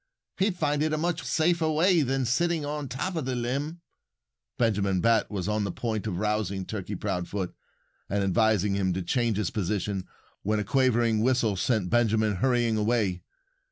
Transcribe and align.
He'd 0.37 0.57
find 0.57 0.81
it 0.81 0.93
a 0.93 0.97
much 0.97 1.21
safer 1.21 1.69
way 1.69 2.01
than 2.01 2.25
sitting 2.25 2.65
on 2.65 2.87
top 2.87 3.15
of 3.15 3.25
the 3.25 3.35
limb." 3.35 3.81
Benjamin 4.57 4.99
Bat 4.99 5.29
was 5.29 5.47
on 5.47 5.63
the 5.63 5.71
point 5.71 6.07
of 6.07 6.17
rousing 6.17 6.65
Turkey 6.65 6.95
Proudfoot 6.95 7.53
and 8.09 8.23
advising 8.23 8.73
him 8.73 8.93
to 8.93 9.03
change 9.03 9.37
his 9.37 9.51
position 9.51 10.07
when 10.41 10.59
a 10.59 10.63
quavering 10.63 11.21
whistle 11.21 11.55
sent 11.55 11.91
Benjamin 11.91 12.37
hurrying 12.37 12.77
away. 12.77 13.21